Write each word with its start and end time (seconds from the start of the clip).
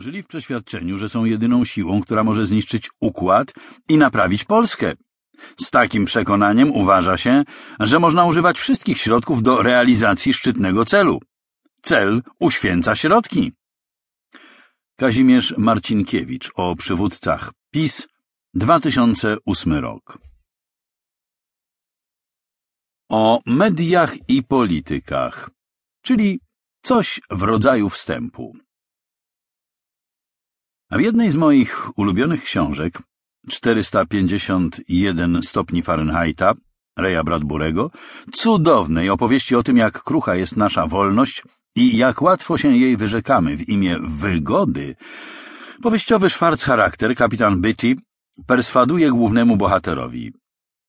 Żyli 0.00 0.22
w 0.22 0.26
przeświadczeniu, 0.26 0.98
że 0.98 1.08
są 1.08 1.24
jedyną 1.24 1.64
siłą, 1.64 2.00
która 2.00 2.24
może 2.24 2.46
zniszczyć 2.46 2.90
układ 3.00 3.52
i 3.88 3.96
naprawić 3.98 4.44
Polskę. 4.44 4.92
Z 5.60 5.70
takim 5.70 6.04
przekonaniem 6.04 6.72
uważa 6.72 7.16
się, 7.16 7.44
że 7.80 7.98
można 7.98 8.24
używać 8.24 8.58
wszystkich 8.58 8.98
środków 8.98 9.42
do 9.42 9.62
realizacji 9.62 10.32
szczytnego 10.32 10.84
celu. 10.84 11.20
Cel 11.82 12.22
uświęca 12.38 12.96
środki. 12.96 13.52
Kazimierz 14.96 15.54
Marcinkiewicz 15.58 16.50
o 16.54 16.76
przywódcach 16.76 17.52
PiS 17.70 18.08
2008 18.54 19.74
rok 19.74 20.18
O 23.08 23.40
mediach 23.46 24.28
i 24.28 24.42
politykach, 24.42 25.50
czyli 26.02 26.40
coś 26.82 27.20
w 27.30 27.42
rodzaju 27.42 27.88
wstępu. 27.88 28.56
W 30.92 31.00
jednej 31.00 31.30
z 31.30 31.36
moich 31.36 31.98
ulubionych 31.98 32.44
książek 32.44 32.98
451 33.50 35.42
stopni 35.42 35.82
Fahrenheita 35.82 36.54
Reja 36.98 37.24
Bradburego, 37.24 37.90
cudownej 38.32 39.10
opowieści 39.10 39.56
o 39.56 39.62
tym, 39.62 39.76
jak 39.76 40.02
krucha 40.02 40.34
jest 40.34 40.56
nasza 40.56 40.86
wolność 40.86 41.42
i 41.76 41.96
jak 41.96 42.22
łatwo 42.22 42.58
się 42.58 42.76
jej 42.76 42.96
wyrzekamy 42.96 43.56
w 43.56 43.68
imię 43.68 43.96
wygody, 44.02 44.96
powieściowy 45.82 46.30
szwarc 46.30 46.64
charakter, 46.64 47.14
kapitan 47.16 47.60
Bitty, 47.60 47.94
perswaduje 48.46 49.10
głównemu 49.10 49.56
bohaterowi. 49.56 50.32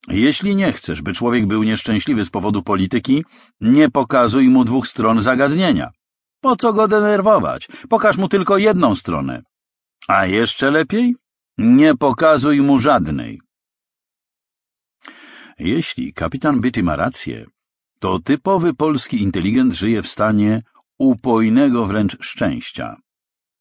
Jeśli 0.08 0.56
nie 0.56 0.72
chcesz, 0.72 1.02
by 1.02 1.14
człowiek 1.14 1.46
był 1.48 1.64
nieszczęśliwy 1.64 2.26
z 2.26 2.30
powodu 2.30 2.64
polityki, 2.64 3.26
nie 3.62 3.90
pokazuj 3.90 4.50
mu 4.50 4.66
dwóch 4.66 4.88
stron 4.88 5.22
zagadnienia. 5.22 5.92
Po 6.42 6.56
co 6.56 6.74
go 6.74 6.88
denerwować? 6.88 7.68
Pokaż 7.90 8.18
mu 8.18 8.28
tylko 8.28 8.58
jedną 8.58 8.96
stronę. 8.96 9.42
A 10.08 10.26
jeszcze 10.26 10.72
lepiej? 10.72 11.16
Nie 11.58 11.96
pokazuj 11.96 12.62
mu 12.62 12.80
żadnej. 12.80 13.42
Jeśli 15.60 16.14
kapitan 16.14 16.62
Bitty 16.62 16.84
ma 16.84 16.96
rację, 16.96 17.46
to 18.00 18.20
typowy 18.20 18.74
polski 18.74 19.22
inteligent 19.22 19.74
żyje 19.74 20.02
w 20.02 20.08
stanie 20.08 20.62
upojnego 20.98 21.86
wręcz 21.86 22.18
szczęścia. 22.22 22.96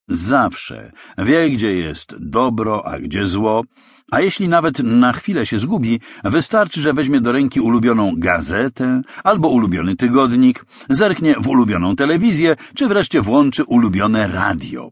Zawsze 0.08 0.92
wie, 1.18 1.50
gdzie 1.50 1.74
jest 1.74 2.16
dobro, 2.18 2.86
a 2.86 2.98
gdzie 2.98 3.26
zło, 3.26 3.62
a 4.10 4.20
jeśli 4.20 4.48
nawet 4.48 4.78
na 4.78 5.12
chwilę 5.12 5.46
się 5.46 5.58
zgubi, 5.58 6.00
wystarczy, 6.24 6.80
że 6.80 6.92
weźmie 6.92 7.20
do 7.20 7.32
ręki 7.32 7.60
ulubioną 7.60 8.12
gazetę 8.16 9.02
albo 9.24 9.48
ulubiony 9.48 9.96
tygodnik, 9.96 10.64
zerknie 10.88 11.34
w 11.34 11.48
ulubioną 11.48 11.96
telewizję, 11.96 12.56
czy 12.74 12.88
wreszcie 12.88 13.20
włączy 13.20 13.64
ulubione 13.64 14.28
radio 14.28 14.90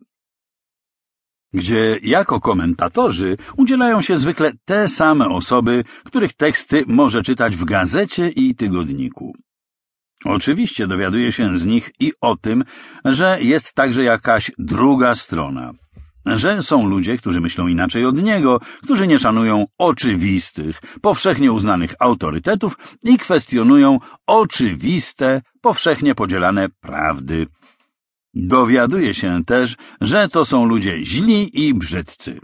gdzie 1.53 1.99
jako 2.03 2.41
komentatorzy 2.41 3.37
udzielają 3.57 4.03
się 4.03 4.19
zwykle 4.19 4.53
te 4.65 4.89
same 4.89 5.29
osoby, 5.29 5.85
których 6.05 6.33
teksty 6.33 6.85
może 6.87 7.23
czytać 7.23 7.57
w 7.57 7.65
gazecie 7.65 8.29
i 8.29 8.55
tygodniku. 8.55 9.33
Oczywiście 10.25 10.87
dowiaduje 10.87 11.33
się 11.33 11.59
z 11.59 11.67
nich 11.67 11.91
i 12.01 12.13
o 12.21 12.37
tym, 12.37 12.65
że 13.05 13.39
jest 13.41 13.75
także 13.75 14.03
jakaś 14.03 14.53
druga 14.59 15.15
strona, 15.15 15.73
że 16.27 16.63
są 16.63 16.89
ludzie, 16.89 17.17
którzy 17.17 17.41
myślą 17.41 17.67
inaczej 17.67 18.05
od 18.05 18.23
niego, 18.23 18.61
którzy 18.83 19.07
nie 19.07 19.19
szanują 19.19 19.65
oczywistych, 19.79 20.81
powszechnie 21.03 21.53
uznanych 21.53 21.95
autorytetów 21.99 22.79
i 23.05 23.19
kwestionują 23.19 23.99
oczywiste, 24.27 25.43
powszechnie 25.61 26.15
podzielane 26.15 26.69
prawdy. 26.81 27.47
Dowiaduje 28.35 29.15
się 29.15 29.45
też, 29.45 29.77
że 30.01 30.29
to 30.29 30.45
są 30.45 30.67
ludzie 30.67 31.05
źli 31.05 31.67
i 31.67 31.75
brzydcy. 31.75 32.41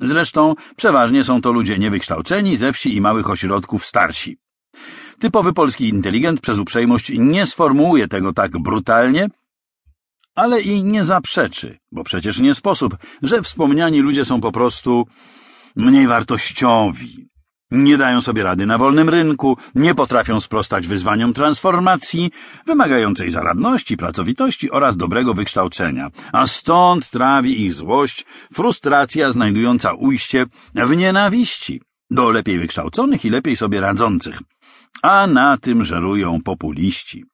Zresztą 0.00 0.54
przeważnie 0.76 1.24
są 1.24 1.40
to 1.40 1.52
ludzie 1.52 1.78
niewykształceni 1.78 2.56
ze 2.56 2.72
wsi 2.72 2.96
i 2.96 3.00
małych 3.00 3.30
ośrodków 3.30 3.84
starsi. 3.84 4.36
Typowy 5.18 5.52
polski 5.52 5.88
inteligent 5.88 6.40
przez 6.40 6.58
uprzejmość 6.58 7.12
nie 7.18 7.46
sformułuje 7.46 8.08
tego 8.08 8.32
tak 8.32 8.58
brutalnie, 8.58 9.28
ale 10.34 10.60
i 10.60 10.84
nie 10.84 11.04
zaprzeczy, 11.04 11.78
bo 11.92 12.04
przecież 12.04 12.38
nie 12.38 12.54
sposób, 12.54 12.96
że 13.22 13.42
wspomniani 13.42 14.00
ludzie 14.00 14.24
są 14.24 14.40
po 14.40 14.52
prostu 14.52 15.06
mniej 15.76 16.06
wartościowi, 16.06 17.29
nie 17.70 17.98
dają 17.98 18.20
sobie 18.20 18.42
rady 18.42 18.66
na 18.66 18.78
wolnym 18.78 19.08
rynku, 19.08 19.56
nie 19.74 19.94
potrafią 19.94 20.40
sprostać 20.40 20.86
wyzwaniom 20.86 21.32
transformacji, 21.32 22.30
wymagającej 22.66 23.30
zaradności, 23.30 23.96
pracowitości 23.96 24.70
oraz 24.70 24.96
dobrego 24.96 25.34
wykształcenia, 25.34 26.10
a 26.32 26.46
stąd 26.46 27.10
trawi 27.10 27.62
ich 27.64 27.74
złość, 27.74 28.26
frustracja 28.52 29.32
znajdująca 29.32 29.92
ujście 29.92 30.46
w 30.74 30.96
nienawiści 30.96 31.80
do 32.10 32.30
lepiej 32.30 32.58
wykształconych 32.58 33.24
i 33.24 33.30
lepiej 33.30 33.56
sobie 33.56 33.80
radzących, 33.80 34.38
a 35.02 35.26
na 35.26 35.58
tym 35.58 35.84
żerują 35.84 36.38
populiści. 36.44 37.24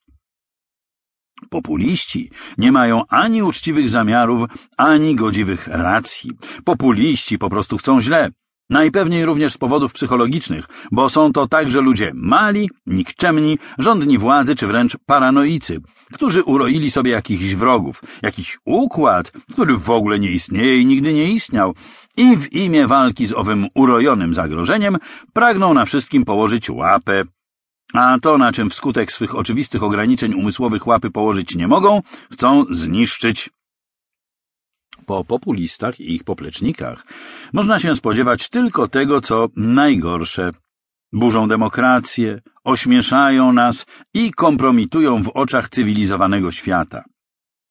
Populiści 1.50 2.30
nie 2.58 2.72
mają 2.72 3.02
ani 3.08 3.42
uczciwych 3.42 3.88
zamiarów, 3.88 4.50
ani 4.76 5.14
godziwych 5.14 5.68
racji. 5.68 6.30
Populiści 6.64 7.38
po 7.38 7.50
prostu 7.50 7.78
chcą 7.78 8.00
źle. 8.00 8.30
Najpewniej 8.70 9.24
również 9.24 9.52
z 9.52 9.58
powodów 9.58 9.92
psychologicznych, 9.92 10.64
bo 10.92 11.08
są 11.08 11.32
to 11.32 11.48
także 11.48 11.80
ludzie 11.80 12.12
mali, 12.14 12.70
nikczemni, 12.86 13.58
rządni 13.78 14.18
władzy 14.18 14.56
czy 14.56 14.66
wręcz 14.66 14.96
paranoicy, 15.06 15.80
którzy 16.12 16.42
uroili 16.42 16.90
sobie 16.90 17.10
jakichś 17.10 17.54
wrogów, 17.54 18.02
jakiś 18.22 18.58
układ, 18.64 19.32
który 19.52 19.76
w 19.76 19.90
ogóle 19.90 20.18
nie 20.18 20.30
istnieje 20.30 20.78
i 20.78 20.86
nigdy 20.86 21.12
nie 21.12 21.32
istniał, 21.32 21.74
i 22.16 22.36
w 22.36 22.52
imię 22.52 22.86
walki 22.86 23.26
z 23.26 23.32
owym 23.32 23.66
urojonym 23.74 24.34
zagrożeniem 24.34 24.96
pragną 25.32 25.74
na 25.74 25.84
wszystkim 25.84 26.24
położyć 26.24 26.70
łapę, 26.70 27.24
a 27.94 28.18
to, 28.22 28.38
na 28.38 28.52
czym 28.52 28.70
wskutek 28.70 29.12
swych 29.12 29.34
oczywistych 29.34 29.82
ograniczeń 29.82 30.34
umysłowych 30.34 30.86
łapy 30.86 31.10
położyć 31.10 31.54
nie 31.54 31.68
mogą, 31.68 32.02
chcą 32.32 32.64
zniszczyć 32.70 33.50
po 35.06 35.24
populistach 35.24 36.00
i 36.00 36.14
ich 36.14 36.24
poplecznikach 36.24 37.04
można 37.52 37.80
się 37.80 37.96
spodziewać 37.96 38.48
tylko 38.48 38.88
tego, 38.88 39.20
co 39.20 39.48
najgorsze. 39.56 40.50
Burzą 41.12 41.48
demokrację, 41.48 42.40
ośmieszają 42.64 43.52
nas 43.52 43.86
i 44.14 44.30
kompromitują 44.30 45.22
w 45.22 45.28
oczach 45.28 45.68
cywilizowanego 45.68 46.52
świata. 46.52 47.04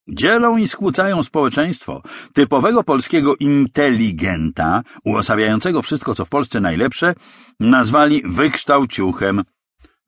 Dzielą 0.08 0.58
i 0.58 0.68
skłócają 0.68 1.24
społeczeństwo. 1.24 2.02
Typowego 2.34 2.84
polskiego 2.84 3.36
inteligenta, 3.36 4.84
uosabiającego 5.04 5.82
wszystko, 5.82 6.16
co 6.16 6.26
w 6.26 6.30
Polsce 6.30 6.60
najlepsze, 6.60 7.14
nazwali 7.60 8.22
wykształciuchem. 8.26 9.44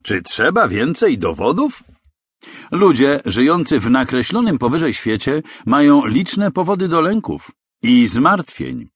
Czy 0.04 0.22
trzeba 0.22 0.68
więcej 0.68 1.18
dowodów? 1.18 1.84
Ludzie 2.72 3.22
żyjący 3.26 3.80
w 3.80 3.90
nakreślonym 3.90 4.58
powyżej 4.58 4.94
świecie 4.94 5.44
mają 5.66 6.06
liczne 6.06 6.52
powody 6.52 6.88
do 6.88 7.02
lęków 7.02 7.52
i 7.82 8.08
zmartwień. 8.08 8.90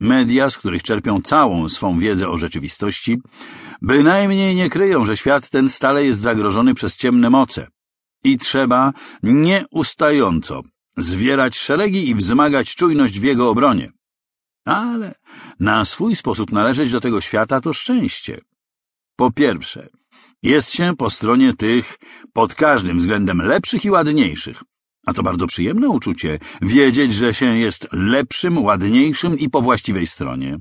Media, 0.00 0.50
z 0.50 0.58
których 0.58 0.82
czerpią 0.82 1.22
całą 1.22 1.68
swą 1.68 1.98
wiedzę 1.98 2.28
o 2.28 2.38
rzeczywistości, 2.38 3.18
bynajmniej 3.82 4.54
nie 4.54 4.70
kryją, 4.70 5.06
że 5.06 5.16
świat 5.16 5.50
ten 5.50 5.68
stale 5.68 6.04
jest 6.04 6.20
zagrożony 6.20 6.74
przez 6.74 6.96
ciemne 6.96 7.30
moce 7.30 7.68
i 8.24 8.38
trzeba 8.38 8.92
nieustająco 9.22 10.62
zwierać 10.96 11.58
szeregi 11.58 12.08
i 12.08 12.14
wzmagać 12.14 12.74
czujność 12.74 13.20
w 13.20 13.22
jego 13.22 13.50
obronie. 13.50 13.92
Ale 14.64 15.14
na 15.60 15.84
swój 15.84 16.16
sposób 16.16 16.52
należeć 16.52 16.90
do 16.90 17.00
tego 17.00 17.20
świata 17.20 17.60
to 17.60 17.72
szczęście. 17.72 18.40
Po 19.20 19.30
pierwsze, 19.30 19.88
jest 20.42 20.70
się 20.70 20.96
po 20.96 21.10
stronie 21.10 21.54
tych 21.54 21.98
pod 22.32 22.54
każdym 22.54 22.98
względem 22.98 23.38
lepszych 23.38 23.84
i 23.84 23.90
ładniejszych. 23.90 24.62
A 25.06 25.12
to 25.12 25.22
bardzo 25.22 25.46
przyjemne 25.46 25.88
uczucie, 25.88 26.38
wiedzieć, 26.62 27.14
że 27.14 27.34
się 27.34 27.58
jest 27.58 27.88
lepszym, 27.92 28.58
ładniejszym 28.58 29.38
i 29.38 29.50
po 29.50 29.62
właściwej 29.62 30.06
stronie. 30.06 30.58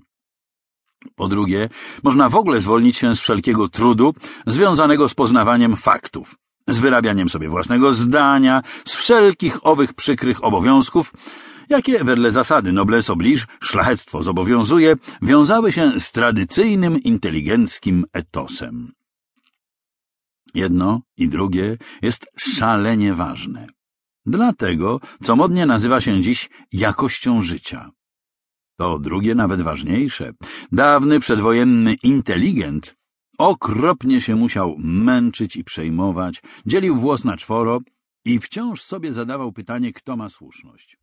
Po 1.15 1.27
drugie, 1.27 1.69
można 2.03 2.29
w 2.29 2.35
ogóle 2.35 2.59
zwolnić 2.59 2.97
się 2.97 3.15
z 3.15 3.19
wszelkiego 3.19 3.69
trudu 3.69 4.13
związanego 4.47 5.09
z 5.09 5.13
poznawaniem 5.13 5.77
faktów, 5.77 6.35
z 6.67 6.79
wyrabianiem 6.79 7.29
sobie 7.29 7.50
własnego 7.50 7.94
zdania, 7.94 8.61
z 8.85 8.95
wszelkich 8.95 9.67
owych 9.67 9.94
przykrych 9.94 10.44
obowiązków, 10.44 11.13
jakie 11.69 12.04
wedle 12.04 12.31
zasady 12.31 12.71
noblesse 12.71 13.13
oblige, 13.13 13.45
szlachectwo 13.62 14.24
zobowiązuje, 14.24 14.95
wiązały 15.21 15.71
się 15.71 16.00
z 16.00 16.12
tradycyjnym 16.12 17.04
inteligenckim 17.04 18.06
etosem. 18.13 18.92
Jedno 20.54 21.01
i 21.18 21.27
drugie 21.27 21.77
jest 22.01 22.27
szalenie 22.38 23.13
ważne. 23.13 23.68
Dlatego, 24.25 25.00
co 25.24 25.36
modnie 25.36 25.66
nazywa 25.66 26.01
się 26.01 26.21
dziś 26.21 26.50
jakością 26.71 27.42
życia. 27.44 27.92
To 28.77 29.00
drugie 29.00 29.36
nawet 29.36 29.62
ważniejsze. 29.62 30.31
Dawny 30.71 31.19
przedwojenny 31.19 31.94
inteligent 32.04 32.95
okropnie 33.38 34.21
się 34.21 34.36
musiał 34.36 34.75
męczyć 34.80 35.56
i 35.56 35.63
przejmować, 35.63 36.42
dzielił 36.66 36.95
włos 36.95 37.24
na 37.24 37.38
czworo 37.38 37.80
i 38.25 38.39
wciąż 38.39 38.81
sobie 38.81 39.13
zadawał 39.13 39.51
pytanie, 39.51 39.94
kto 39.94 40.18
ma 40.18 40.30
słuszność. 40.30 40.98